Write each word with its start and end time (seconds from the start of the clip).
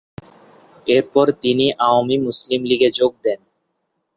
এরপর 0.87 1.25
তিনি 1.41 1.65
আওয়ামী 1.87 2.15
মুসলিম 2.25 2.61
লীগে 2.69 2.89
যোগ 2.99 3.11
দেন। 3.23 3.39